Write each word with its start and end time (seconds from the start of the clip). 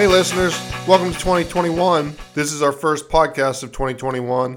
Hey, 0.00 0.06
listeners, 0.06 0.58
welcome 0.88 1.12
to 1.12 1.18
2021. 1.18 2.16
This 2.32 2.54
is 2.54 2.62
our 2.62 2.72
first 2.72 3.10
podcast 3.10 3.62
of 3.62 3.70
2021, 3.72 4.56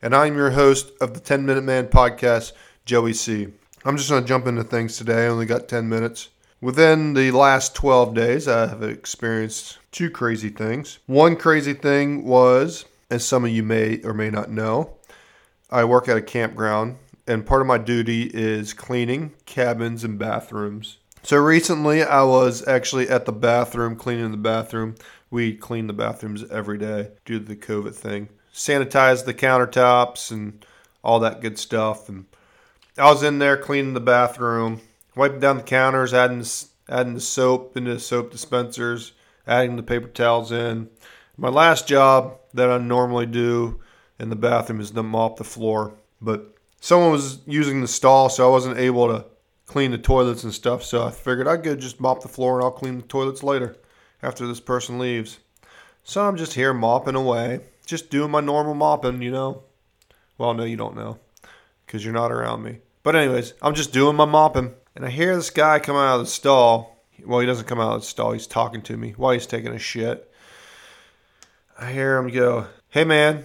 and 0.00 0.14
I'm 0.14 0.36
your 0.36 0.52
host 0.52 0.92
of 1.00 1.14
the 1.14 1.18
10 1.18 1.44
Minute 1.44 1.64
Man 1.64 1.88
podcast, 1.88 2.52
Joey 2.84 3.12
C. 3.12 3.48
I'm 3.84 3.96
just 3.96 4.08
going 4.08 4.22
to 4.22 4.28
jump 4.28 4.46
into 4.46 4.62
things 4.62 4.96
today. 4.96 5.24
I 5.24 5.30
only 5.30 5.46
got 5.46 5.66
10 5.66 5.88
minutes. 5.88 6.28
Within 6.60 7.12
the 7.12 7.32
last 7.32 7.74
12 7.74 8.14
days, 8.14 8.46
I 8.46 8.68
have 8.68 8.84
experienced 8.84 9.78
two 9.90 10.10
crazy 10.10 10.48
things. 10.48 11.00
One 11.06 11.34
crazy 11.34 11.74
thing 11.74 12.24
was, 12.24 12.84
as 13.10 13.26
some 13.26 13.44
of 13.44 13.50
you 13.50 13.64
may 13.64 14.00
or 14.04 14.14
may 14.14 14.30
not 14.30 14.52
know, 14.52 14.94
I 15.70 15.82
work 15.86 16.08
at 16.08 16.18
a 16.18 16.22
campground, 16.22 16.98
and 17.26 17.44
part 17.44 17.62
of 17.62 17.66
my 17.66 17.78
duty 17.78 18.30
is 18.32 18.72
cleaning 18.72 19.32
cabins 19.44 20.04
and 20.04 20.20
bathrooms. 20.20 20.98
So 21.24 21.38
recently, 21.38 22.02
I 22.02 22.22
was 22.22 22.68
actually 22.68 23.08
at 23.08 23.24
the 23.24 23.32
bathroom, 23.32 23.96
cleaning 23.96 24.30
the 24.30 24.36
bathroom. 24.36 24.96
We 25.30 25.56
clean 25.56 25.86
the 25.86 25.94
bathrooms 25.94 26.44
every 26.50 26.76
day 26.76 27.12
due 27.24 27.38
to 27.38 27.44
the 27.46 27.56
COVID 27.56 27.94
thing. 27.94 28.28
Sanitize 28.52 29.24
the 29.24 29.32
countertops 29.32 30.30
and 30.30 30.62
all 31.02 31.20
that 31.20 31.40
good 31.40 31.58
stuff. 31.58 32.10
And 32.10 32.26
I 32.98 33.10
was 33.10 33.22
in 33.22 33.38
there 33.38 33.56
cleaning 33.56 33.94
the 33.94 34.00
bathroom, 34.00 34.82
wiping 35.16 35.40
down 35.40 35.56
the 35.56 35.62
counters, 35.62 36.12
adding 36.12 36.44
adding 36.90 37.14
the 37.14 37.20
soap 37.20 37.74
into 37.74 37.94
the 37.94 38.00
soap 38.00 38.30
dispensers, 38.30 39.12
adding 39.46 39.76
the 39.76 39.82
paper 39.82 40.08
towels 40.08 40.52
in. 40.52 40.90
My 41.38 41.48
last 41.48 41.88
job 41.88 42.36
that 42.52 42.70
I 42.70 42.76
normally 42.76 43.24
do 43.24 43.80
in 44.20 44.28
the 44.28 44.36
bathroom 44.36 44.78
is 44.78 44.90
to 44.90 45.02
mop 45.02 45.38
the 45.38 45.44
floor, 45.44 45.94
but 46.20 46.54
someone 46.80 47.12
was 47.12 47.38
using 47.46 47.80
the 47.80 47.88
stall, 47.88 48.28
so 48.28 48.46
I 48.46 48.50
wasn't 48.50 48.76
able 48.76 49.08
to 49.08 49.24
clean 49.66 49.90
the 49.90 49.98
toilets 49.98 50.44
and 50.44 50.52
stuff. 50.52 50.82
So 50.82 51.06
I 51.06 51.10
figured 51.10 51.48
I'd 51.48 51.62
go 51.62 51.74
just 51.74 52.00
mop 52.00 52.22
the 52.22 52.28
floor 52.28 52.56
and 52.56 52.64
I'll 52.64 52.70
clean 52.70 52.96
the 52.96 53.06
toilets 53.06 53.42
later 53.42 53.76
after 54.22 54.46
this 54.46 54.60
person 54.60 54.98
leaves. 54.98 55.38
So 56.02 56.26
I'm 56.26 56.36
just 56.36 56.54
here 56.54 56.74
mopping 56.74 57.14
away, 57.14 57.60
just 57.86 58.10
doing 58.10 58.30
my 58.30 58.40
normal 58.40 58.74
mopping, 58.74 59.22
you 59.22 59.30
know. 59.30 59.62
Well, 60.36 60.54
no, 60.54 60.64
you 60.64 60.76
don't 60.76 60.96
know 60.96 61.18
because 61.86 62.04
you're 62.04 62.14
not 62.14 62.32
around 62.32 62.62
me. 62.62 62.78
But, 63.02 63.16
anyways, 63.16 63.54
I'm 63.62 63.74
just 63.74 63.92
doing 63.92 64.16
my 64.16 64.24
mopping. 64.24 64.74
And 64.96 65.04
I 65.04 65.10
hear 65.10 65.34
this 65.34 65.50
guy 65.50 65.78
come 65.78 65.96
out 65.96 66.16
of 66.16 66.20
the 66.20 66.30
stall. 66.30 66.98
Well, 67.24 67.40
he 67.40 67.46
doesn't 67.46 67.66
come 67.66 67.80
out 67.80 67.94
of 67.94 68.00
the 68.00 68.06
stall, 68.06 68.32
he's 68.32 68.46
talking 68.46 68.82
to 68.82 68.96
me 68.96 69.12
while 69.16 69.32
he's 69.32 69.46
taking 69.46 69.72
a 69.72 69.78
shit. 69.78 70.30
I 71.78 71.90
hear 71.90 72.18
him 72.18 72.30
go, 72.30 72.66
Hey, 72.90 73.04
man. 73.04 73.44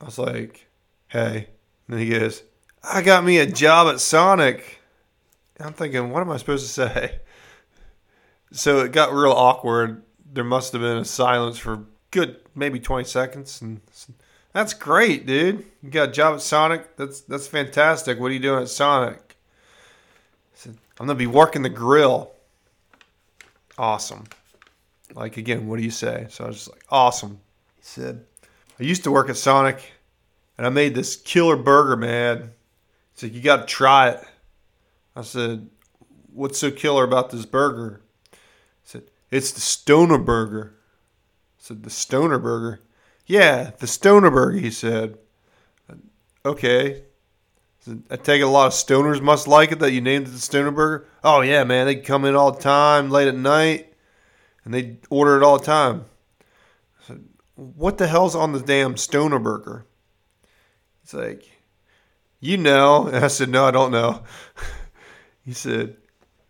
I 0.00 0.04
was 0.04 0.18
like, 0.18 0.66
Hey. 1.08 1.48
And 1.88 2.00
he 2.00 2.10
goes, 2.10 2.42
I 2.82 3.02
got 3.02 3.24
me 3.24 3.38
a 3.38 3.46
job 3.46 3.88
at 3.88 4.00
Sonic. 4.00 4.75
I'm 5.60 5.72
thinking, 5.72 6.10
what 6.10 6.20
am 6.20 6.30
I 6.30 6.36
supposed 6.36 6.66
to 6.66 6.72
say? 6.72 7.20
So 8.52 8.78
it 8.78 8.92
got 8.92 9.12
real 9.12 9.32
awkward. 9.32 10.04
There 10.32 10.44
must 10.44 10.72
have 10.72 10.80
been 10.80 10.98
a 10.98 11.04
silence 11.04 11.58
for 11.58 11.84
good 12.12 12.36
maybe 12.54 12.78
20 12.78 13.04
seconds, 13.04 13.60
and 13.60 13.80
that's 14.52 14.72
great, 14.72 15.26
dude. 15.26 15.66
You 15.82 15.90
got 15.90 16.10
a 16.10 16.12
job 16.12 16.34
at 16.34 16.42
Sonic. 16.42 16.96
That's 16.96 17.22
that's 17.22 17.48
fantastic. 17.48 18.20
What 18.20 18.30
are 18.30 18.34
you 18.34 18.40
doing 18.40 18.62
at 18.62 18.68
Sonic? 18.68 19.18
I 19.18 20.54
said, 20.54 20.76
I'm 21.00 21.06
gonna 21.06 21.18
be 21.18 21.26
working 21.26 21.62
the 21.62 21.68
grill. 21.68 22.30
Awesome. 23.76 24.24
Like 25.14 25.36
again, 25.36 25.66
what 25.66 25.76
do 25.78 25.82
you 25.82 25.90
say? 25.90 26.26
So 26.30 26.44
I 26.44 26.46
was 26.46 26.56
just 26.56 26.70
like, 26.70 26.84
awesome. 26.88 27.40
He 27.76 27.82
said, 27.82 28.24
I 28.78 28.82
used 28.82 29.04
to 29.04 29.10
work 29.10 29.28
at 29.28 29.36
Sonic, 29.36 29.92
and 30.56 30.66
I 30.66 30.70
made 30.70 30.94
this 30.94 31.16
killer 31.16 31.56
burger, 31.56 31.96
man. 31.96 32.42
He 33.14 33.20
said, 33.20 33.32
you 33.32 33.40
got 33.40 33.56
to 33.56 33.66
try 33.66 34.10
it. 34.10 34.24
I 35.16 35.22
said, 35.22 35.68
What's 36.32 36.58
so 36.58 36.70
killer 36.70 37.02
about 37.02 37.30
this 37.30 37.46
burger? 37.46 38.02
He 38.32 38.38
said, 38.84 39.04
It's 39.30 39.52
the 39.52 39.60
Stoner 39.60 40.18
Burger. 40.18 40.74
I 41.58 41.58
said, 41.58 41.82
The 41.82 41.90
Stoner 41.90 42.38
Burger? 42.38 42.80
Yeah, 43.24 43.70
the 43.78 43.86
Stoner 43.86 44.30
Burger, 44.30 44.58
he 44.58 44.70
said. 44.70 45.16
Okay. 46.44 47.02
I, 48.10 48.16
take 48.16 48.40
it 48.40 48.44
a 48.44 48.48
lot 48.48 48.66
of 48.66 48.72
stoners 48.72 49.20
must 49.20 49.48
like 49.48 49.72
it 49.72 49.78
that 49.78 49.92
you 49.92 50.00
named 50.00 50.26
it 50.26 50.30
the 50.30 50.38
Stoner 50.38 50.70
Burger. 50.70 51.08
Oh, 51.24 51.40
yeah, 51.40 51.64
man. 51.64 51.86
They 51.86 51.96
come 51.96 52.24
in 52.24 52.36
all 52.36 52.52
the 52.52 52.60
time, 52.60 53.10
late 53.10 53.28
at 53.28 53.34
night, 53.34 53.92
and 54.64 54.74
they 54.74 54.98
order 55.08 55.36
it 55.36 55.42
all 55.42 55.58
the 55.58 55.64
time. 55.64 56.04
I 57.00 57.06
said, 57.06 57.24
What 57.54 57.96
the 57.98 58.06
hell's 58.06 58.36
on 58.36 58.52
the 58.52 58.60
damn 58.60 58.96
Stoner 58.96 59.38
Burger? 59.38 59.86
It's 61.02 61.14
like, 61.14 61.48
You 62.40 62.58
know. 62.58 63.06
And 63.06 63.16
I 63.24 63.28
said, 63.28 63.48
No, 63.48 63.64
I 63.64 63.70
don't 63.70 63.92
know. 63.92 64.22
He 65.46 65.52
said, 65.52 65.96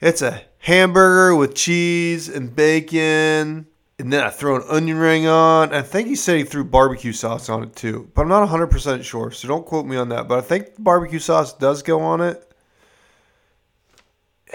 It's 0.01 0.23
a 0.23 0.43
hamburger 0.59 1.37
with 1.37 1.55
cheese 1.55 2.29
and 2.29 2.57
bacon. 2.57 3.67
And 3.99 4.13
then 4.13 4.25
I 4.25 4.31
throw 4.31 4.57
an 4.57 4.65
onion 4.69 4.97
ring 4.97 5.27
on. 5.27 5.73
I 5.73 5.83
think 5.83 6.09
he 6.09 6.17
said 6.17 6.37
he 6.37 6.45
threw 6.45 6.65
barbecue 6.65 7.13
sauce 7.13 7.49
on 7.49 7.63
it 7.63 7.77
too. 7.77 8.11
But 8.15 8.23
I'm 8.23 8.29
not 8.29 8.49
100% 8.49 9.05
sure. 9.05 9.31
So 9.31 9.49
don't 9.49 9.67
quote 9.67 9.87
me 9.87 9.97
on 9.97 10.09
that. 10.11 10.29
But 10.29 10.39
I 10.39 10.41
think 10.43 10.71
barbecue 10.79 11.19
sauce 11.19 11.53
does 11.53 11.83
go 11.83 12.01
on 12.01 12.21
it. 12.21 12.43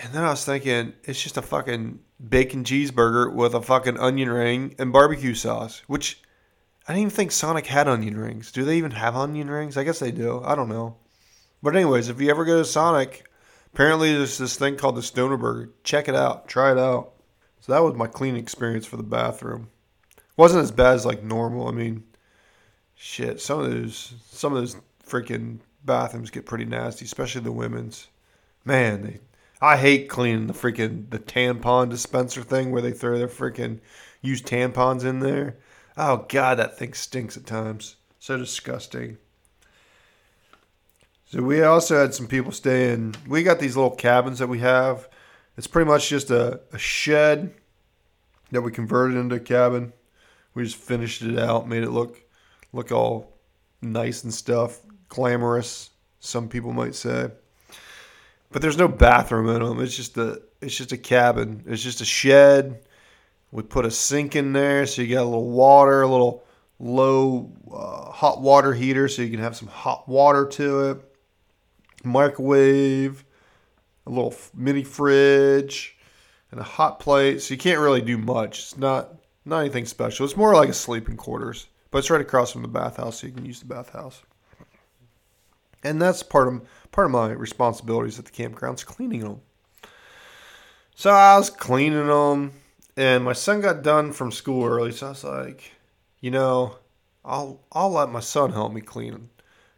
And 0.02 0.14
then 0.14 0.24
I 0.24 0.30
was 0.30 0.46
thinking, 0.46 0.94
it's 1.04 1.22
just 1.22 1.38
a 1.38 1.42
fucking 1.42 2.00
bacon 2.30 2.64
cheeseburger 2.64 3.34
with 3.34 3.54
a 3.54 3.62
fucking 3.62 4.00
onion 4.00 4.30
ring 4.30 4.76
and 4.80 4.94
barbecue 4.94 5.34
sauce. 5.34 5.82
Which 5.88 6.22
I 6.88 6.94
didn't 6.94 7.02
even 7.02 7.12
think 7.12 7.32
Sonic 7.32 7.68
had 7.68 7.88
onion 7.88 8.18
rings. 8.18 8.52
Do 8.52 8.64
they 8.64 8.78
even 8.78 8.92
have 8.92 9.16
onion 9.16 9.50
rings? 9.50 9.78
I 9.78 9.84
guess 9.84 10.00
they 10.00 10.12
do. 10.12 10.42
I 10.44 10.56
don't 10.56 10.70
know. 10.70 10.98
But, 11.64 11.76
anyways, 11.76 12.10
if 12.10 12.20
you 12.20 12.30
ever 12.32 12.46
go 12.46 12.58
to 12.58 12.66
Sonic, 12.66 13.28
Apparently, 13.74 14.14
there's 14.14 14.38
this 14.38 14.58
thing 14.58 14.76
called 14.76 14.96
the 14.96 15.02
Stoner 15.02 15.38
Burger. 15.38 15.72
Check 15.84 16.08
it 16.08 16.16
out. 16.16 16.48
Try 16.48 16.72
it 16.72 16.78
out. 16.78 17.14
So 17.62 17.72
that 17.72 17.84
was 17.84 17.96
my 17.96 18.08
cleaning 18.08 18.42
experience 18.42 18.86
for 18.86 18.98
the 18.98 19.04
bathroom. 19.04 19.70
wasn't 20.36 20.64
as 20.64 20.72
bad 20.72 20.96
as 20.96 21.06
like 21.06 21.24
normal. 21.24 21.68
I 21.68 21.72
mean, 21.72 22.04
shit. 22.96 23.40
Some 23.40 23.60
of 23.60 23.72
those, 23.72 24.14
some 24.32 24.54
of 24.54 24.60
those 24.60 24.76
freaking 25.08 25.60
bathrooms 25.86 26.32
get 26.32 26.46
pretty 26.46 26.66
nasty, 26.66 27.06
especially 27.06 27.42
the 27.42 27.52
women's. 27.52 28.08
Man, 28.66 29.04
they. 29.04 29.20
I 29.64 29.78
hate 29.78 30.10
cleaning 30.10 30.48
the 30.48 30.54
freaking 30.54 31.12
the 31.12 31.20
tampon 31.20 31.90
dispenser 31.90 32.42
thing 32.42 32.72
where 32.72 32.82
they 32.82 32.92
throw 32.92 33.20
their 33.20 33.28
freaking 33.28 33.80
used 34.22 34.48
tampons 34.48 35.06
in 35.06 35.20
there. 35.20 35.58
Oh 35.96 36.26
god, 36.28 36.58
that 36.58 36.80
thing 36.80 36.94
stinks 36.94 37.38
at 37.38 37.46
times. 37.46 37.98
So 38.18 38.38
disgusting. 38.38 39.18
So 41.32 41.42
we 41.42 41.64
also 41.64 41.98
had 41.98 42.14
some 42.14 42.28
people 42.28 42.52
stay 42.52 42.92
in. 42.92 43.16
We 43.26 43.44
got 43.44 43.58
these 43.58 43.78
little 43.78 43.96
cabins 43.96 44.40
that 44.40 44.50
we 44.50 44.60
have. 44.60 45.08
It's 45.56 45.66
pretty 45.66 45.90
much 45.90 46.10
just 46.10 46.30
a, 46.30 46.60
a 46.74 46.78
shed 46.78 47.54
that 48.52 48.62
we 48.62 48.70
converted 48.74 49.16
into 49.16 49.36
a 49.36 49.40
cabin. 49.40 49.94
We 50.54 50.66
just 50.66 50.76
finished 50.76 51.22
it 51.22 51.40
out, 51.40 51.70
made 51.70 51.84
it 51.84 51.92
look 51.92 52.22
look 52.74 52.92
all 52.92 53.38
nice 53.82 54.26
and 54.26 54.34
stuff, 54.34 54.82
glamorous. 55.08 55.92
Some 56.20 56.50
people 56.50 56.74
might 56.74 56.96
say, 56.96 57.32
but 58.52 58.62
there's 58.62 58.78
no 58.78 58.90
bathroom 58.90 59.48
in 59.48 59.64
them. 59.64 59.80
It's 59.80 59.96
just 59.96 60.18
a 60.18 60.42
it's 60.60 60.76
just 60.76 60.92
a 60.92 60.98
cabin. 60.98 61.64
It's 61.66 61.82
just 61.82 62.02
a 62.02 62.06
shed. 62.06 62.84
We 63.54 63.64
put 63.64 63.86
a 63.86 63.92
sink 63.92 64.36
in 64.36 64.52
there, 64.52 64.86
so 64.86 65.02
you 65.02 65.16
got 65.16 65.24
a 65.24 65.24
little 65.24 65.50
water, 65.50 66.02
a 66.02 66.08
little 66.10 66.44
low 66.78 67.54
uh, 67.74 68.12
hot 68.12 68.42
water 68.42 68.74
heater, 68.74 69.08
so 69.08 69.22
you 69.22 69.30
can 69.30 69.40
have 69.40 69.56
some 69.56 69.70
hot 69.70 70.10
water 70.10 70.46
to 70.46 70.90
it 70.90 71.08
microwave, 72.04 73.26
a 74.06 74.10
little 74.10 74.34
mini 74.56 74.84
fridge, 74.84 75.98
and 76.52 76.60
a 76.60 76.64
hot 76.64 77.00
plate. 77.00 77.42
So 77.42 77.54
you 77.54 77.58
can't 77.58 77.80
really 77.80 78.02
do 78.02 78.18
much. 78.18 78.60
It's 78.60 78.78
not 78.78 79.16
not 79.46 79.60
anything 79.60 79.86
special. 79.86 80.26
It's 80.26 80.38
more 80.38 80.54
like 80.54 80.70
a 80.70 80.74
sleeping 80.74 81.18
quarters, 81.18 81.68
but 81.90 82.00
it's 82.00 82.10
right 82.10 82.22
across 82.22 82.52
from 82.52 82.62
the 82.62 82.68
bathhouse, 82.68 83.20
so 83.20 83.28
you 83.28 83.34
can 83.34 83.46
use 83.46 83.60
the 83.60 83.66
bathhouse. 83.66 84.22
And 85.84 86.02
that's 86.02 86.22
part 86.22 86.48
of 86.48 86.62
part 86.92 87.06
of 87.06 87.12
my 87.12 87.32
responsibilities 87.32 88.20
at 88.20 88.26
the 88.26 88.32
campgrounds, 88.32 88.86
cleaning 88.86 89.22
them. 89.22 89.42
So 90.94 91.10
I 91.10 91.38
was 91.38 91.50
cleaning 91.50 92.08
them, 92.08 92.52
and 92.96 93.24
my 93.24 93.34
son 93.34 93.62
got 93.62 93.82
done 93.82 94.12
from 94.12 94.32
school 94.32 94.64
early, 94.66 94.92
so 94.92 95.08
I 95.08 95.10
was 95.10 95.24
like, 95.24 95.72
you 96.20 96.30
know, 96.30 96.76
I'll 97.26 97.62
I'll 97.72 97.90
let 97.90 98.10
my 98.10 98.20
son 98.20 98.52
help 98.52 98.74
me 98.74 98.82
clean 98.82 99.14
them, 99.14 99.30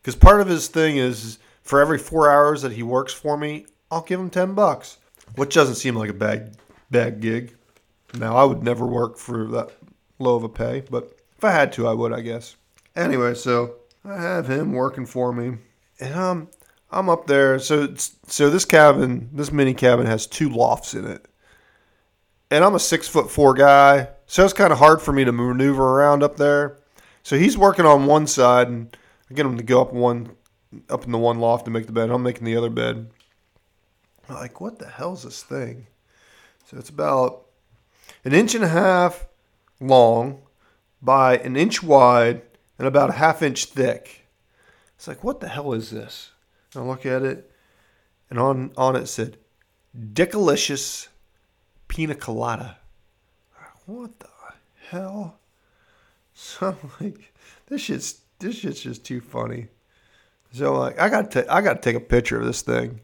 because 0.01 0.15
part 0.15 0.41
of 0.41 0.47
his 0.47 0.67
thing 0.67 0.97
is 0.97 1.39
for 1.63 1.81
every 1.81 1.97
four 1.97 2.29
hours 2.29 2.61
that 2.61 2.73
he 2.73 2.83
works 2.83 3.13
for 3.13 3.37
me, 3.37 3.65
I'll 3.89 4.01
give 4.01 4.19
him 4.19 4.29
ten 4.29 4.53
bucks, 4.53 4.97
which 5.35 5.55
doesn't 5.55 5.75
seem 5.75 5.95
like 5.95 6.09
a 6.09 6.13
bad 6.13 6.57
bad 6.91 7.21
gig. 7.21 7.55
Now 8.13 8.35
I 8.35 8.43
would 8.43 8.61
never 8.61 8.85
work 8.85 9.17
for 9.17 9.47
that 9.47 9.71
low 10.19 10.35
of 10.35 10.43
a 10.43 10.49
pay, 10.49 10.83
but 10.89 11.17
if 11.37 11.43
I 11.43 11.51
had 11.51 11.73
to, 11.73 11.87
I 11.87 11.93
would, 11.93 12.13
I 12.13 12.21
guess. 12.21 12.55
Anyway, 12.95 13.33
so 13.33 13.75
I 14.05 14.21
have 14.21 14.47
him 14.47 14.73
working 14.73 15.05
for 15.05 15.33
me, 15.33 15.57
and 15.99 16.13
um, 16.13 16.49
I'm 16.91 17.09
up 17.09 17.25
there. 17.25 17.57
So 17.59 17.93
so 17.95 18.49
this 18.49 18.65
cabin, 18.65 19.29
this 19.33 19.51
mini 19.51 19.73
cabin, 19.73 20.05
has 20.05 20.27
two 20.27 20.49
lofts 20.49 20.93
in 20.93 21.05
it, 21.05 21.25
and 22.51 22.63
I'm 22.63 22.75
a 22.75 22.79
six 22.79 23.07
foot 23.07 23.31
four 23.31 23.53
guy, 23.53 24.09
so 24.27 24.43
it's 24.43 24.53
kind 24.53 24.71
of 24.71 24.79
hard 24.79 25.01
for 25.01 25.11
me 25.11 25.23
to 25.23 25.31
maneuver 25.31 25.83
around 25.83 26.21
up 26.21 26.37
there. 26.37 26.77
So 27.23 27.37
he's 27.37 27.57
working 27.57 27.85
on 27.85 28.05
one 28.05 28.27
side, 28.27 28.67
and 28.67 28.95
I 29.31 29.33
get 29.33 29.45
him 29.45 29.57
to 29.57 29.63
go 29.63 29.81
up 29.81 29.93
one 29.93 30.35
up 30.89 31.05
in 31.05 31.11
the 31.11 31.17
one 31.17 31.39
loft 31.39 31.65
to 31.65 31.71
make 31.71 31.85
the 31.85 31.91
bed. 31.91 32.09
I'm 32.09 32.23
making 32.23 32.45
the 32.45 32.55
other 32.55 32.69
bed. 32.69 33.09
I'm 34.27 34.35
like, 34.35 34.61
what 34.61 34.79
the 34.79 34.87
hell's 34.87 35.23
this 35.23 35.43
thing? 35.43 35.87
So 36.65 36.77
it's 36.77 36.89
about 36.89 37.45
an 38.23 38.33
inch 38.33 38.55
and 38.55 38.63
a 38.63 38.69
half 38.69 39.27
long 39.79 40.41
by 41.01 41.37
an 41.37 41.55
inch 41.55 41.83
wide 41.83 42.41
and 42.79 42.87
about 42.87 43.09
a 43.09 43.13
half 43.13 43.41
inch 43.41 43.65
thick. 43.65 44.25
It's 44.95 45.07
like, 45.07 45.23
what 45.23 45.39
the 45.41 45.49
hell 45.49 45.73
is 45.73 45.91
this? 45.91 46.31
And 46.73 46.83
I 46.83 46.87
look 46.87 47.05
at 47.05 47.23
it, 47.23 47.51
and 48.29 48.39
on, 48.39 48.71
on 48.77 48.95
it 48.95 49.07
said, 49.07 49.37
Dickalicious 49.95 51.09
Pina 51.87 52.15
Colada. 52.15 52.77
What 53.85 54.19
the 54.19 54.29
hell? 54.89 55.37
So 56.35 56.75
I'm 56.81 56.91
like, 56.99 57.31
this 57.67 57.81
shit's 57.81 58.21
this 58.39 58.55
shit's 58.55 58.81
just 58.81 59.05
too 59.05 59.21
funny. 59.21 59.67
So 60.53 60.73
like, 60.75 60.99
I 60.99 61.09
got 61.09 61.31
to 61.31 61.51
I 61.51 61.61
got 61.61 61.81
to 61.81 61.81
take 61.81 61.95
a 61.95 62.05
picture 62.05 62.39
of 62.39 62.45
this 62.45 62.61
thing, 62.61 63.01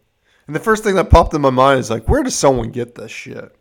and 0.48 0.56
the 0.56 0.60
first 0.60 0.84
thing 0.84 0.96
that 0.96 1.10
popped 1.10 1.34
in 1.34 1.42
my 1.42 1.50
mind 1.50 1.80
is 1.80 1.90
like, 1.90 2.08
where 2.08 2.24
does 2.24 2.36
someone 2.36 2.70
get 2.70 2.96
this 2.96 3.12
shit? 3.12 3.56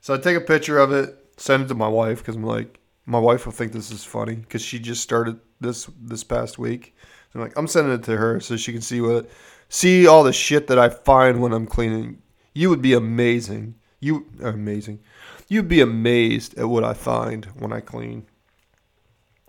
So 0.00 0.14
I 0.14 0.18
take 0.18 0.36
a 0.36 0.40
picture 0.40 0.78
of 0.78 0.92
it, 0.92 1.14
send 1.36 1.64
it 1.64 1.68
to 1.68 1.74
my 1.74 1.88
wife 1.88 2.18
because 2.18 2.36
I'm 2.36 2.44
like, 2.44 2.80
my 3.06 3.18
wife 3.18 3.46
will 3.46 3.52
think 3.52 3.72
this 3.72 3.90
is 3.90 4.04
funny 4.04 4.36
because 4.36 4.62
she 4.62 4.78
just 4.78 5.02
started 5.02 5.38
this 5.60 5.88
this 6.00 6.24
past 6.24 6.58
week. 6.58 6.96
So 7.32 7.38
I'm 7.38 7.42
like, 7.42 7.58
I'm 7.58 7.66
sending 7.66 7.92
it 7.92 8.02
to 8.04 8.16
her 8.16 8.40
so 8.40 8.56
she 8.56 8.72
can 8.72 8.80
see 8.80 9.00
what 9.00 9.28
see 9.68 10.06
all 10.06 10.24
the 10.24 10.32
shit 10.32 10.66
that 10.68 10.78
I 10.78 10.88
find 10.88 11.40
when 11.40 11.52
I'm 11.52 11.66
cleaning. 11.66 12.22
You 12.54 12.70
would 12.70 12.82
be 12.82 12.94
amazing. 12.94 13.74
You 14.00 14.26
are 14.42 14.50
amazing. 14.50 15.00
You'd 15.48 15.68
be 15.68 15.80
amazed 15.80 16.58
at 16.58 16.68
what 16.68 16.84
I 16.84 16.94
find 16.94 17.46
when 17.56 17.72
I 17.72 17.80
clean. 17.80 18.26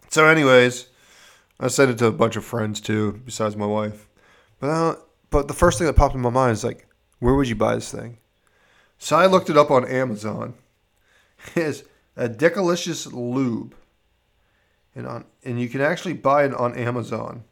So, 0.10 0.26
anyways, 0.26 0.88
I 1.60 1.68
sent 1.68 1.92
it 1.92 1.98
to 2.00 2.08
a 2.08 2.12
bunch 2.12 2.36
of 2.36 2.44
friends 2.44 2.82
too, 2.82 3.22
besides 3.26 3.56
my 3.56 3.66
wife. 3.66 4.08
But 4.60 4.70
uh, 4.70 4.96
but 5.30 5.48
the 5.48 5.54
first 5.54 5.78
thing 5.78 5.88
that 5.88 5.96
popped 5.96 6.16
in 6.16 6.22
my 6.22 6.30
mind 6.30 6.54
is 6.54 6.64
like, 6.64 6.88
where 7.20 7.34
would 7.34 7.48
you 7.48 7.56
buy 7.56 7.76
this 7.76 7.92
thing? 7.92 8.18
So 8.98 9.16
I 9.16 9.26
looked 9.26 9.50
it 9.50 9.58
up 9.58 9.72
on 9.72 9.88
Amazon. 9.88 10.56
It's 11.56 11.84
a 12.18 12.30
Dickalicious 12.30 13.12
lube, 13.12 13.76
and 14.96 15.06
on 15.06 15.26
and 15.44 15.60
you 15.60 15.68
can 15.70 15.82
actually 15.82 16.14
buy 16.14 16.46
it 16.46 16.54
on 16.54 16.76
Amazon. 16.76 17.44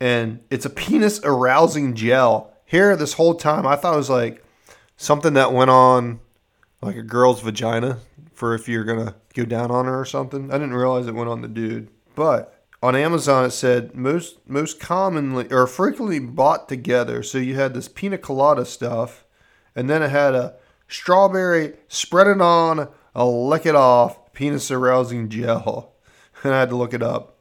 And 0.00 0.40
it's 0.50 0.64
a 0.64 0.70
penis 0.70 1.20
arousing 1.22 1.94
gel. 1.94 2.52
Here, 2.64 2.96
this 2.96 3.14
whole 3.14 3.34
time, 3.34 3.66
I 3.66 3.76
thought 3.76 3.94
it 3.94 3.98
was 3.98 4.10
like 4.10 4.44
something 4.96 5.34
that 5.34 5.52
went 5.52 5.70
on 5.70 6.20
like 6.80 6.96
a 6.96 7.02
girl's 7.02 7.42
vagina 7.42 7.98
for 8.32 8.54
if 8.54 8.68
you're 8.68 8.84
gonna 8.84 9.14
go 9.34 9.44
down 9.44 9.70
on 9.70 9.84
her 9.84 10.00
or 10.00 10.04
something. 10.04 10.50
I 10.50 10.54
didn't 10.54 10.74
realize 10.74 11.06
it 11.06 11.14
went 11.14 11.28
on 11.28 11.42
the 11.42 11.48
dude, 11.48 11.88
but 12.14 12.61
on 12.82 12.96
Amazon 12.96 13.44
it 13.44 13.50
said 13.52 13.94
most 13.94 14.38
most 14.48 14.80
commonly 14.80 15.46
or 15.50 15.66
frequently 15.66 16.18
bought 16.18 16.68
together. 16.68 17.22
So 17.22 17.38
you 17.38 17.54
had 17.54 17.74
this 17.74 17.88
pina 17.88 18.18
colada 18.18 18.64
stuff, 18.64 19.24
and 19.76 19.88
then 19.88 20.02
it 20.02 20.10
had 20.10 20.34
a 20.34 20.56
strawberry 20.88 21.74
spread 21.88 22.26
it 22.26 22.40
on 22.40 22.88
a 23.14 23.24
lick 23.24 23.66
it 23.66 23.76
off 23.76 24.32
penis 24.32 24.70
arousing 24.70 25.28
gel, 25.28 25.92
and 26.42 26.54
I 26.54 26.60
had 26.60 26.70
to 26.70 26.76
look 26.76 26.94
it 26.94 27.02
up. 27.02 27.38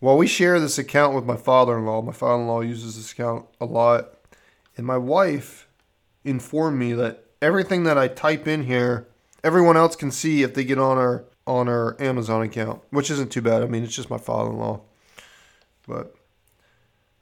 Well, 0.00 0.16
we 0.16 0.26
share 0.26 0.58
this 0.58 0.78
account 0.78 1.14
with 1.14 1.26
my 1.26 1.36
father-in-law. 1.36 2.02
My 2.02 2.12
father-in-law 2.12 2.62
uses 2.62 2.96
this 2.96 3.12
account 3.12 3.44
a 3.60 3.66
lot, 3.66 4.14
and 4.76 4.86
my 4.86 4.96
wife 4.96 5.68
informed 6.24 6.78
me 6.78 6.94
that 6.94 7.26
everything 7.42 7.84
that 7.84 7.98
I 7.98 8.08
type 8.08 8.48
in 8.48 8.64
here, 8.64 9.08
everyone 9.44 9.76
else 9.76 9.96
can 9.96 10.10
see 10.10 10.42
if 10.42 10.54
they 10.54 10.64
get 10.64 10.78
on 10.78 10.96
our 10.96 11.26
on 11.50 11.68
our 11.68 12.00
Amazon 12.00 12.42
account, 12.42 12.80
which 12.90 13.10
isn't 13.10 13.32
too 13.32 13.42
bad. 13.42 13.60
I 13.62 13.66
mean, 13.66 13.82
it's 13.82 13.96
just 13.96 14.08
my 14.08 14.18
father-in-law, 14.18 14.80
but 15.88 16.14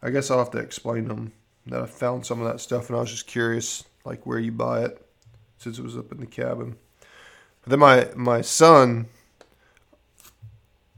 I 0.02 0.10
guess 0.10 0.30
I'll 0.30 0.38
have 0.38 0.50
to 0.50 0.58
explain 0.58 1.08
them 1.08 1.32
that 1.66 1.80
I 1.80 1.86
found 1.86 2.26
some 2.26 2.42
of 2.42 2.46
that 2.46 2.60
stuff, 2.60 2.88
and 2.88 2.96
I 2.98 3.00
was 3.00 3.10
just 3.10 3.26
curious, 3.26 3.84
like 4.04 4.26
where 4.26 4.38
you 4.38 4.52
buy 4.52 4.84
it, 4.84 5.02
since 5.56 5.78
it 5.78 5.82
was 5.82 5.96
up 5.96 6.12
in 6.12 6.20
the 6.20 6.26
cabin. 6.26 6.76
But 7.62 7.70
then 7.70 7.78
my 7.78 8.08
my 8.14 8.42
son 8.42 9.06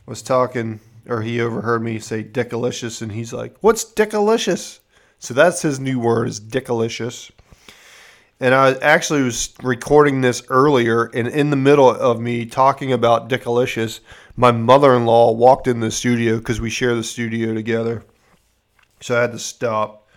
was 0.07 0.23
talking, 0.23 0.81
or 1.09 1.23
he 1.23 1.41
overheard 1.41 1.83
me 1.83 2.01
say 2.01 2.25
"dickalicious," 2.25 3.01
and 3.01 3.13
he's 3.13 3.33
like, 3.33 3.57
"What's 3.61 3.85
dickalicious?" 3.85 4.81
So 5.21 5.35
that's 5.35 5.63
his 5.63 5.79
new 5.79 6.01
word 6.01 6.27
is 6.27 6.41
dickalicious 6.41 7.31
and 8.41 8.55
I 8.55 8.73
actually 8.77 9.23
was 9.23 9.53
recording 9.63 10.23
this 10.23 10.43
earlier, 10.49 11.05
and 11.05 11.29
in 11.29 11.51
the 11.51 11.57
middle 11.57 11.91
of 11.91 12.21
me 12.21 12.47
talking 12.47 12.91
about 12.91 13.29
Dickalicious, 13.29 14.01
my 14.35 14.51
mother-in-law 14.51 15.33
walked 15.33 15.67
in 15.67 15.81
the 15.81 15.91
studio 15.91 16.39
because 16.39 16.59
we 16.59 16.71
share 16.71 16.95
the 16.95 17.05
studio 17.05 17.53
together. 17.53 18.03
So 19.01 19.17
I 19.17 19.21
had 19.21 19.33
to 19.33 19.39
stop. 19.39 20.09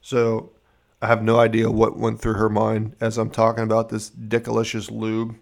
So 0.00 0.52
I 1.00 1.08
have 1.08 1.24
no 1.24 1.40
idea 1.40 1.68
what 1.68 1.98
went 1.98 2.20
through 2.20 2.34
her 2.34 2.48
mind 2.48 2.94
as 3.00 3.18
I'm 3.18 3.30
talking 3.30 3.64
about 3.64 3.88
this 3.88 4.10
Dickalicious 4.10 4.88
lube. 4.88 5.36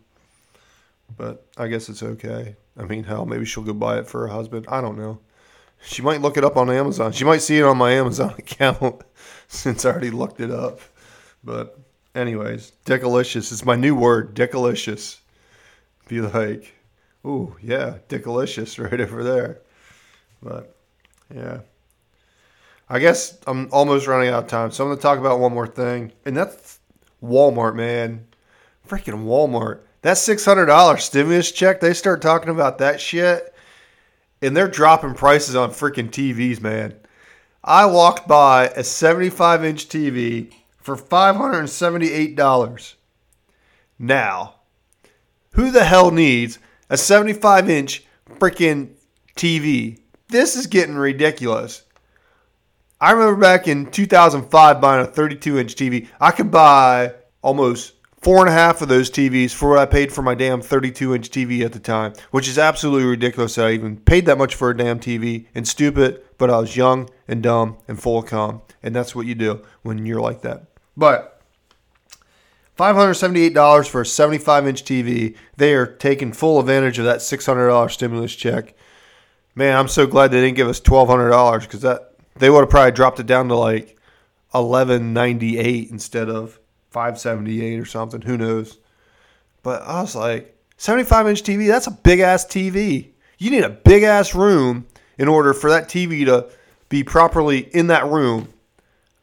But 1.19 1.47
I 1.59 1.67
guess 1.67 1.91
it's 1.91 2.03
okay. 2.03 2.57
I 2.79 2.85
mean, 2.85 3.05
hell, 3.05 3.27
maybe 3.27 3.45
she'll 3.45 3.65
go 3.65 3.75
buy 3.75 3.99
it 3.99 4.07
for 4.09 4.23
her 4.23 4.33
husband. 4.33 4.65
I 4.69 4.81
don't 4.81 4.97
know. 4.97 5.19
She 5.83 6.01
might 6.01 6.23
look 6.23 6.39
it 6.39 6.45
up 6.45 6.57
on 6.57 6.71
Amazon. 6.71 7.13
She 7.13 7.25
might 7.25 7.43
see 7.43 7.59
it 7.59 7.65
on 7.65 7.77
my 7.77 7.93
Amazon 7.93 8.35
account 8.39 9.03
since 9.49 9.85
I 9.85 9.91
already 9.91 10.11
looked 10.11 10.41
it 10.41 10.51
up. 10.51 10.81
But 11.45 11.79
Anyways, 12.15 12.73
dickalicious 12.85 13.53
is 13.53 13.65
my 13.65 13.77
new 13.77 13.95
word, 13.95 14.35
dickalicious. 14.35 15.19
Be 16.09 16.21
like, 16.21 16.75
ooh, 17.25 17.57
yeah, 17.63 17.99
dickalicious 18.09 18.83
right 18.91 19.01
over 19.01 19.23
there. 19.23 19.61
But 20.43 20.75
yeah. 21.35 21.61
I 22.89 22.99
guess 22.99 23.39
I'm 23.47 23.69
almost 23.71 24.09
running 24.09 24.31
out 24.31 24.45
of 24.45 24.51
time, 24.51 24.73
so 24.73 24.83
I'm 24.83 24.91
gonna 24.91 25.01
talk 25.01 25.19
about 25.21 25.39
one 25.39 25.55
more 25.55 25.69
thing, 25.69 26.13
and 26.25 26.37
that's 26.37 26.81
Walmart, 27.23 27.77
man. 27.77 28.27
Freaking 28.89 29.25
Walmart. 29.25 29.81
That 30.03 30.19
six 30.19 30.45
hundred 30.45 30.67
dollar 30.67 30.97
stimulus 30.97 31.53
check, 31.53 31.79
they 31.79 31.95
start 31.95 32.21
talking 32.21 32.49
about 32.49 32.79
that 32.79 33.01
shit, 33.01 33.55
and 34.43 34.57
they're 34.57 34.67
dropping 34.67 35.15
prices 35.15 35.55
on 35.55 35.71
freaking 35.71 36.11
TVs, 36.11 36.61
man. 36.61 36.95
I 37.63 37.87
walked 37.87 38.27
by 38.27 38.69
a 38.69 38.83
75 38.83 39.65
inch 39.65 39.89
TV 39.89 40.53
for 40.97 41.05
$578. 41.05 42.95
Now, 43.99 44.55
who 45.53 45.71
the 45.71 45.85
hell 45.85 46.11
needs 46.11 46.59
a 46.89 46.97
75 46.97 47.69
inch 47.69 48.05
freaking 48.39 48.95
TV? 49.37 50.01
This 50.29 50.57
is 50.57 50.67
getting 50.67 50.95
ridiculous. 50.97 51.85
I 53.01 53.13
remember 53.13 53.41
back 53.41 53.69
in 53.69 53.91
2005 53.91 54.81
buying 54.81 55.07
a 55.07 55.11
32 55.11 55.59
inch 55.59 55.75
TV. 55.75 56.09
I 56.21 56.31
could 56.31 56.51
buy 56.51 57.15
almost 57.43 57.95
four 58.21 58.41
and 58.41 58.49
a 58.49 58.53
half 58.53 58.83
of 58.83 58.89
those 58.89 59.11
TVs 59.11 59.53
for 59.53 59.71
what 59.71 59.79
I 59.79 59.87
paid 59.87 60.13
for 60.13 60.23
my 60.23 60.35
damn 60.35 60.61
32 60.61 61.15
inch 61.15 61.31
TV 61.31 61.65
at 61.65 61.73
the 61.73 61.79
time, 61.79 62.13
which 62.31 62.49
is 62.49 62.59
absolutely 62.59 63.09
ridiculous 63.09 63.55
that 63.55 63.67
I 63.67 63.73
even 63.73 63.97
paid 63.97 64.27
that 64.27 64.39
much 64.39 64.55
for 64.55 64.71
a 64.71 64.77
damn 64.77 65.01
TV 65.01 65.47
and 65.55 65.67
stupid, 65.67 66.23
but 66.37 66.51
I 66.51 66.59
was 66.59 66.77
young 66.77 67.09
and 67.27 67.43
dumb 67.43 67.79
and 67.89 68.01
full 68.01 68.19
of 68.19 68.27
calm. 68.27 68.63
And 68.83 68.95
that's 68.95 69.15
what 69.15 69.27
you 69.27 69.35
do 69.35 69.63
when 69.83 70.05
you're 70.07 70.21
like 70.21 70.43
that. 70.43 70.70
But 71.01 71.41
$578 72.77 73.89
for 73.89 74.03
a 74.03 74.07
75 74.07 74.67
inch 74.69 74.85
TV. 74.85 75.35
They 75.57 75.73
are 75.73 75.87
taking 75.87 76.35
full 76.35 76.61
advantage 76.61 76.99
of 76.99 77.07
that 77.07 77.21
$600 77.21 77.91
stimulus 77.91 78.37
check. 78.37 78.75
Man, 79.55 79.79
I'm 79.79 79.89
so 79.89 80.07
glad 80.07 80.31
they 80.31 80.43
didn't 80.43 80.59
give 80.59 80.69
us 80.69 80.79
$1,200 80.79 81.63
because 81.63 81.81
that 81.81 82.13
they 82.37 82.51
would 82.51 82.61
have 82.61 82.69
probably 82.69 82.93
dropped 82.93 83.19
it 83.19 83.27
down 83.27 83.49
to 83.49 83.55
like 83.55 83.99
1198 84.51 85.91
instead 85.91 86.29
of 86.29 86.61
578 86.91 87.81
or 87.81 87.87
something. 87.87 88.21
Who 88.21 88.37
knows? 88.37 88.77
But 89.63 89.81
I 89.81 90.03
was 90.03 90.15
like, 90.15 90.55
75 90.77 91.29
inch 91.29 91.43
TV, 91.43 91.67
that's 91.67 91.87
a 91.87 91.93
big 91.93 92.21
ass 92.21 92.45
TV. 92.45 93.09
You 93.39 93.51
need 93.51 93.65
a 93.65 93.71
big 93.71 94.03
ass 94.03 94.35
room 94.35 94.87
in 95.17 95.29
order 95.29 95.55
for 95.55 95.71
that 95.71 95.89
TV 95.89 96.27
to 96.27 96.51
be 96.91 97.05
properly 97.05 97.61
in 97.75 97.87
that 97.87 98.05
room 98.05 98.53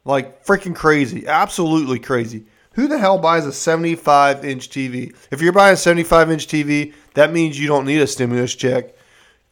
like 0.08 0.42
freaking 0.44 0.74
crazy. 0.74 1.26
Absolutely 1.26 1.98
crazy. 1.98 2.46
Who 2.72 2.88
the 2.88 2.98
hell 2.98 3.18
buys 3.18 3.44
a 3.44 3.52
75 3.52 4.42
inch 4.42 4.70
TV? 4.70 5.14
If 5.30 5.42
you're 5.42 5.52
buying 5.52 5.74
a 5.74 5.76
75 5.76 6.30
inch 6.30 6.46
TV, 6.46 6.94
that 7.12 7.30
means 7.30 7.60
you 7.60 7.68
don't 7.68 7.84
need 7.84 8.00
a 8.00 8.06
stimulus 8.06 8.54
check. 8.54 8.94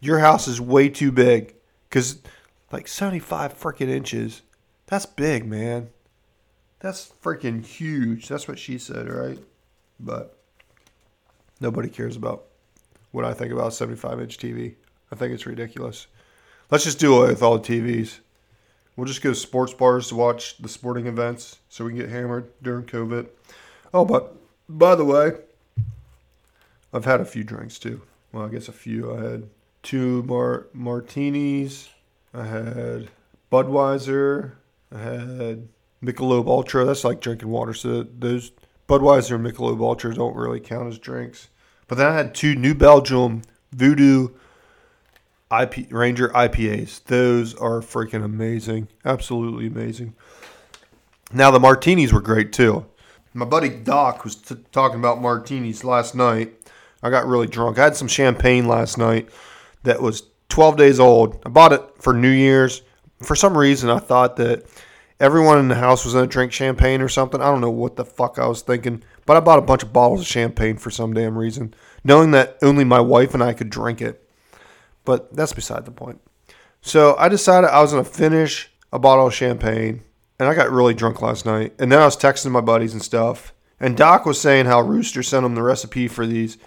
Your 0.00 0.18
house 0.18 0.48
is 0.48 0.60
way 0.60 0.88
too 0.88 1.12
big. 1.12 1.54
Because, 1.88 2.22
like, 2.72 2.88
75 2.88 3.58
freaking 3.58 3.88
inches, 3.88 4.42
that's 4.86 5.04
big, 5.04 5.46
man. 5.46 5.90
That's 6.80 7.12
freaking 7.22 7.64
huge. 7.64 8.26
That's 8.28 8.48
what 8.48 8.58
she 8.58 8.78
said, 8.78 9.08
right? 9.08 9.38
But 10.00 10.38
nobody 11.60 11.90
cares 11.90 12.16
about 12.16 12.46
what 13.10 13.26
I 13.26 13.34
think 13.34 13.52
about 13.52 13.68
a 13.68 13.72
75 13.72 14.20
inch 14.20 14.38
TV. 14.38 14.76
I 15.12 15.16
think 15.16 15.34
it's 15.34 15.46
ridiculous. 15.46 16.06
Let's 16.70 16.84
just 16.84 16.98
do 16.98 17.14
away 17.14 17.28
with 17.28 17.42
all 17.42 17.58
the 17.58 17.68
TVs. 17.68 18.20
We'll 18.96 19.06
just 19.06 19.22
go 19.22 19.30
to 19.30 19.34
sports 19.34 19.74
bars 19.74 20.08
to 20.08 20.14
watch 20.14 20.56
the 20.58 20.68
sporting 20.68 21.06
events 21.06 21.58
so 21.68 21.84
we 21.84 21.92
can 21.92 22.00
get 22.00 22.08
hammered 22.08 22.50
during 22.62 22.84
COVID. 22.84 23.28
Oh, 23.92 24.04
but 24.04 24.34
by 24.68 24.94
the 24.94 25.04
way, 25.04 25.32
I've 26.92 27.04
had 27.04 27.20
a 27.20 27.26
few 27.26 27.44
drinks 27.44 27.78
too. 27.78 28.00
Well, 28.32 28.46
I 28.46 28.48
guess 28.48 28.68
a 28.68 28.72
few. 28.72 29.14
I 29.14 29.22
had 29.22 29.48
two 29.82 30.22
mar- 30.22 30.66
martinis. 30.72 31.90
I 32.32 32.44
had 32.44 33.10
Budweiser. 33.52 34.52
I 34.94 34.98
had 34.98 35.68
Michelob 36.02 36.46
Ultra. 36.46 36.84
That's 36.84 37.04
like 37.04 37.20
drinking 37.20 37.48
water. 37.48 37.74
So 37.74 38.02
those 38.02 38.52
Budweiser 38.88 39.34
and 39.34 39.46
Michelob 39.46 39.80
Ultra 39.80 40.14
don't 40.14 40.36
really 40.36 40.60
count 40.60 40.88
as 40.88 40.98
drinks. 40.98 41.48
But 41.86 41.98
then 41.98 42.06
I 42.06 42.14
had 42.14 42.34
two 42.34 42.54
New 42.54 42.74
Belgium 42.74 43.42
Voodoo 43.72 44.28
IP 45.50 45.86
Ranger 45.90 46.28
IPAs. 46.30 47.04
Those 47.04 47.54
are 47.54 47.80
freaking 47.80 48.24
amazing. 48.24 48.88
Absolutely 49.04 49.66
amazing. 49.66 50.14
Now 51.32 51.50
the 51.50 51.60
martinis 51.60 52.12
were 52.12 52.20
great 52.20 52.52
too. 52.52 52.86
My 53.34 53.44
buddy 53.44 53.68
Doc 53.68 54.24
was 54.24 54.36
t- 54.36 54.56
talking 54.72 54.98
about 54.98 55.20
martinis 55.20 55.84
last 55.84 56.14
night. 56.14 56.54
I 57.02 57.10
got 57.10 57.26
really 57.26 57.46
drunk. 57.46 57.78
I 57.78 57.84
had 57.84 57.96
some 57.96 58.08
champagne 58.08 58.66
last 58.66 58.98
night 58.98 59.28
that 59.82 60.00
was 60.00 60.24
12 60.48 60.76
days 60.76 60.98
old. 60.98 61.40
I 61.44 61.50
bought 61.50 61.72
it 61.72 61.82
for 61.98 62.12
New 62.14 62.30
Year's. 62.30 62.82
For 63.22 63.36
some 63.36 63.56
reason, 63.56 63.90
I 63.90 63.98
thought 63.98 64.36
that 64.36 64.64
everyone 65.20 65.58
in 65.58 65.68
the 65.68 65.74
house 65.74 66.04
was 66.04 66.14
going 66.14 66.28
to 66.28 66.32
drink 66.32 66.52
champagne 66.52 67.00
or 67.00 67.08
something. 67.08 67.40
I 67.40 67.46
don't 67.46 67.60
know 67.60 67.70
what 67.70 67.96
the 67.96 68.04
fuck 68.04 68.38
I 68.38 68.46
was 68.46 68.62
thinking, 68.62 69.02
but 69.26 69.36
I 69.36 69.40
bought 69.40 69.58
a 69.58 69.62
bunch 69.62 69.82
of 69.82 69.92
bottles 69.92 70.20
of 70.20 70.26
champagne 70.26 70.76
for 70.76 70.90
some 70.90 71.14
damn 71.14 71.36
reason, 71.36 71.74
knowing 72.04 72.30
that 72.32 72.56
only 72.62 72.84
my 72.84 73.00
wife 73.00 73.34
and 73.34 73.42
I 73.42 73.52
could 73.52 73.70
drink 73.70 74.00
it. 74.00 74.25
But 75.06 75.34
that's 75.34 75.54
beside 75.54 75.86
the 75.86 75.90
point. 75.90 76.20
So 76.82 77.16
I 77.16 77.30
decided 77.30 77.70
I 77.70 77.80
was 77.80 77.92
going 77.92 78.04
to 78.04 78.10
finish 78.10 78.70
a 78.92 78.98
bottle 78.98 79.26
of 79.26 79.34
champagne, 79.34 80.02
and 80.38 80.48
I 80.48 80.54
got 80.54 80.70
really 80.70 80.92
drunk 80.92 81.22
last 81.22 81.46
night. 81.46 81.72
And 81.78 81.90
then 81.90 82.00
I 82.00 82.04
was 82.04 82.16
texting 82.16 82.50
my 82.50 82.60
buddies 82.60 82.92
and 82.92 83.02
stuff. 83.02 83.54
And 83.80 83.96
Doc 83.96 84.26
was 84.26 84.40
saying 84.40 84.66
how 84.66 84.80
Rooster 84.80 85.22
sent 85.22 85.46
him 85.46 85.54
the 85.54 85.62
recipe 85.62 86.08
for 86.08 86.26
these 86.26 86.58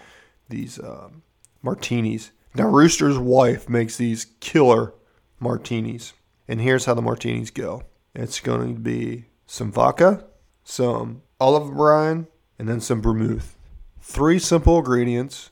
these 0.50 0.80
um, 0.80 1.22
martinis. 1.62 2.32
Now 2.56 2.68
Rooster's 2.68 3.18
wife 3.20 3.70
makes 3.70 3.98
these 3.98 4.26
killer 4.40 4.94
martinis, 5.40 6.14
and 6.48 6.60
here's 6.60 6.86
how 6.86 6.96
the 6.96 7.02
martinis 7.02 7.52
go. 7.52 7.84
It's 8.16 8.40
going 8.40 8.76
to 8.76 8.80
be 8.80 9.26
some 9.46 9.72
vodka, 9.72 10.26
some 10.64 11.22
olive 11.40 11.72
brine, 11.74 12.28
and 12.58 12.68
then 12.68 12.82
some 12.82 13.02
vermouth. 13.02 13.56
Three 14.02 14.40
simple 14.40 14.80
ingredients. 14.80 15.52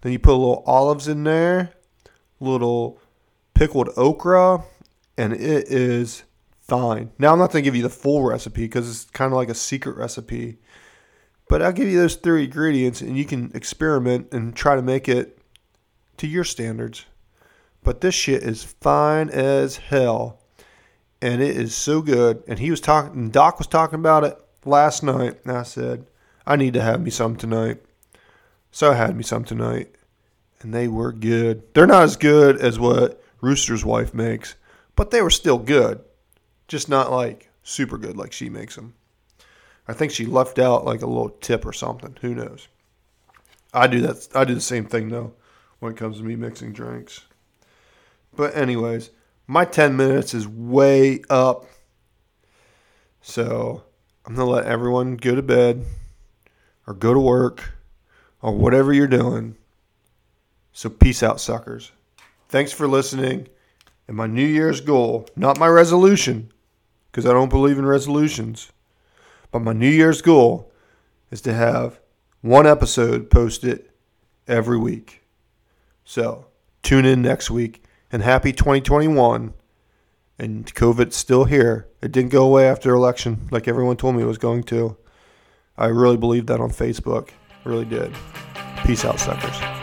Then 0.00 0.12
you 0.12 0.18
put 0.18 0.34
a 0.34 0.36
little 0.36 0.64
olives 0.66 1.08
in 1.08 1.24
there, 1.24 1.72
little 2.42 2.98
pickled 3.54 3.90
okra, 3.96 4.64
and 5.16 5.32
it 5.32 5.68
is 5.68 6.24
fine. 6.60 7.10
Now 7.18 7.32
I'm 7.32 7.38
not 7.38 7.52
going 7.52 7.62
to 7.62 7.66
give 7.66 7.76
you 7.76 7.82
the 7.82 7.90
full 7.90 8.22
recipe 8.22 8.62
because 8.62 8.88
it's 8.88 9.10
kind 9.10 9.32
of 9.32 9.36
like 9.36 9.48
a 9.48 9.54
secret 9.54 9.96
recipe. 9.96 10.58
But 11.48 11.60
I'll 11.60 11.72
give 11.72 11.88
you 11.88 11.98
those 11.98 12.16
three 12.16 12.44
ingredients 12.44 13.02
and 13.02 13.18
you 13.18 13.24
can 13.24 13.50
experiment 13.54 14.32
and 14.32 14.56
try 14.56 14.74
to 14.74 14.82
make 14.82 15.08
it 15.08 15.38
to 16.16 16.26
your 16.26 16.44
standards. 16.44 17.04
But 17.82 18.00
this 18.00 18.14
shit 18.14 18.42
is 18.42 18.62
fine 18.62 19.28
as 19.28 19.76
hell. 19.76 20.40
And 21.20 21.42
it 21.42 21.56
is 21.56 21.74
so 21.74 22.00
good. 22.00 22.42
And 22.48 22.58
he 22.58 22.70
was 22.70 22.80
talking, 22.80 23.30
Doc 23.30 23.58
was 23.58 23.66
talking 23.66 23.98
about 23.98 24.24
it 24.24 24.38
last 24.64 25.02
night. 25.02 25.40
And 25.44 25.56
I 25.56 25.62
said, 25.62 26.06
I 26.46 26.56
need 26.56 26.74
to 26.74 26.82
have 26.82 27.00
me 27.00 27.10
some 27.10 27.36
tonight. 27.36 27.82
So 28.70 28.92
I 28.92 28.94
had 28.94 29.14
me 29.14 29.22
some 29.22 29.44
tonight. 29.44 29.94
And 30.62 30.72
they 30.72 30.88
were 30.88 31.12
good. 31.12 31.62
They're 31.74 31.86
not 31.86 32.04
as 32.04 32.16
good 32.16 32.56
as 32.58 32.78
what 32.78 33.22
Rooster's 33.40 33.84
wife 33.84 34.14
makes, 34.14 34.54
but 34.94 35.10
they 35.10 35.20
were 35.20 35.30
still 35.30 35.58
good. 35.58 36.00
Just 36.68 36.88
not 36.88 37.10
like 37.10 37.50
super 37.62 37.98
good 37.98 38.16
like 38.16 38.32
she 38.32 38.48
makes 38.48 38.76
them. 38.76 38.94
I 39.88 39.92
think 39.92 40.12
she 40.12 40.24
left 40.24 40.58
out 40.58 40.84
like 40.84 41.02
a 41.02 41.06
little 41.06 41.30
tip 41.30 41.66
or 41.66 41.72
something. 41.72 42.16
Who 42.20 42.34
knows? 42.34 42.68
I 43.74 43.88
do 43.88 44.00
that. 44.02 44.28
I 44.34 44.44
do 44.44 44.54
the 44.54 44.60
same 44.60 44.84
thing 44.84 45.08
though 45.08 45.34
when 45.80 45.92
it 45.92 45.98
comes 45.98 46.18
to 46.18 46.22
me 46.22 46.36
mixing 46.36 46.72
drinks. 46.72 47.22
But 48.34 48.56
anyways, 48.56 49.10
my 49.46 49.64
10 49.64 49.96
minutes 49.96 50.34
is 50.34 50.46
way 50.46 51.22
up. 51.28 51.66
So 53.20 53.82
I'm 54.24 54.34
going 54.34 54.46
to 54.46 54.52
let 54.52 54.66
everyone 54.66 55.16
go 55.16 55.34
to 55.34 55.42
bed 55.42 55.84
or 56.86 56.94
go 56.94 57.12
to 57.12 57.20
work 57.20 57.72
or 58.40 58.52
whatever 58.52 58.92
you're 58.92 59.06
doing. 59.06 59.56
So 60.72 60.88
peace 60.88 61.22
out, 61.22 61.40
suckers. 61.40 61.92
Thanks 62.48 62.72
for 62.72 62.88
listening. 62.88 63.48
And 64.08 64.16
my 64.16 64.26
New 64.26 64.46
Year's 64.46 64.80
goal, 64.80 65.28
not 65.36 65.58
my 65.58 65.68
resolution, 65.68 66.52
because 67.10 67.26
I 67.26 67.32
don't 67.32 67.50
believe 67.50 67.78
in 67.78 67.86
resolutions, 67.86 68.72
but 69.50 69.60
my 69.60 69.72
New 69.72 69.88
Year's 69.88 70.22
goal 70.22 70.72
is 71.30 71.40
to 71.42 71.52
have 71.52 72.00
one 72.40 72.66
episode 72.66 73.30
posted 73.30 73.88
every 74.48 74.78
week. 74.78 75.22
So 76.04 76.46
tune 76.82 77.04
in 77.04 77.22
next 77.22 77.50
week 77.50 77.84
and 78.10 78.22
happy 78.22 78.52
2021. 78.52 79.54
And 80.38 80.74
COVID's 80.74 81.14
still 81.14 81.44
here. 81.44 81.86
It 82.00 82.10
didn't 82.10 82.32
go 82.32 82.44
away 82.44 82.68
after 82.68 82.92
election 82.94 83.48
like 83.50 83.68
everyone 83.68 83.96
told 83.96 84.16
me 84.16 84.22
it 84.22 84.26
was 84.26 84.38
going 84.38 84.64
to. 84.64 84.96
I 85.76 85.86
really 85.86 86.16
believed 86.16 86.48
that 86.48 86.60
on 86.60 86.70
Facebook. 86.70 87.30
Really 87.64 87.84
did. 87.84 88.12
Peace 88.84 89.04
out, 89.04 89.20
suckers. 89.20 89.81